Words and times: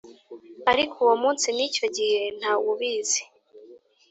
Ariko 0.71 0.95
uwo 1.05 1.15
munsi 1.23 1.47
n 1.57 1.59
icyo 1.67 1.85
gihe 1.95 2.21
nta 2.39 2.51
wubizi 2.63 3.21